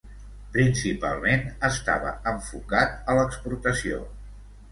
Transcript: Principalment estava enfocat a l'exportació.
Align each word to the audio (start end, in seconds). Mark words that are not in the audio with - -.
Principalment 0.53 1.43
estava 1.67 2.15
enfocat 2.33 2.97
a 3.13 3.17
l'exportació. 3.19 4.01